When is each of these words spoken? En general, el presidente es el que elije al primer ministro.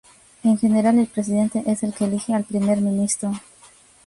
En 0.43 0.57
general, 0.57 0.97
el 0.97 1.05
presidente 1.05 1.61
es 1.67 1.83
el 1.83 1.93
que 1.93 2.05
elije 2.05 2.33
al 2.33 2.43
primer 2.45 2.81
ministro. 2.81 3.33